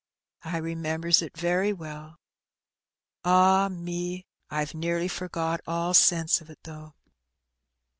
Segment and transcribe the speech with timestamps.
[0.41, 2.15] I remembers it very well!
[3.23, 6.95] Ah me, I've nearly forgot all sense o' it, though."